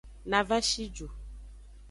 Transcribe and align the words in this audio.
Na 0.31 0.39
va 0.47 0.57
shi 0.69 0.85
ju. 0.95 1.07